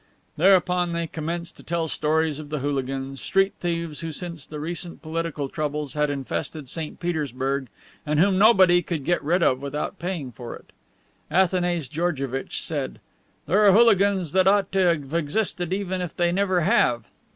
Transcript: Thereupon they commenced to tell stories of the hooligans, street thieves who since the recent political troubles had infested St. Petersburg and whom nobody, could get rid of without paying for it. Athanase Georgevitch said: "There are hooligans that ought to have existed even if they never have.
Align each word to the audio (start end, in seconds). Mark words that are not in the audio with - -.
Thereupon 0.35 0.93
they 0.93 1.05
commenced 1.05 1.57
to 1.57 1.63
tell 1.63 1.87
stories 1.87 2.39
of 2.39 2.49
the 2.49 2.57
hooligans, 2.57 3.21
street 3.21 3.53
thieves 3.59 3.99
who 3.99 4.11
since 4.11 4.47
the 4.47 4.59
recent 4.59 5.03
political 5.03 5.47
troubles 5.47 5.93
had 5.93 6.09
infested 6.09 6.67
St. 6.67 6.99
Petersburg 6.99 7.67
and 8.03 8.19
whom 8.19 8.39
nobody, 8.39 8.81
could 8.81 9.05
get 9.05 9.23
rid 9.23 9.43
of 9.43 9.61
without 9.61 9.99
paying 9.99 10.31
for 10.31 10.55
it. 10.55 10.71
Athanase 11.29 11.87
Georgevitch 11.87 12.63
said: 12.63 12.99
"There 13.45 13.63
are 13.63 13.73
hooligans 13.73 14.31
that 14.31 14.47
ought 14.47 14.71
to 14.71 14.79
have 14.87 15.13
existed 15.13 15.71
even 15.71 16.01
if 16.01 16.17
they 16.17 16.31
never 16.31 16.61
have. 16.61 17.05